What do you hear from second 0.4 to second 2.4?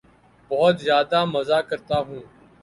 بہت زیادہ مزاح کرتا ہوں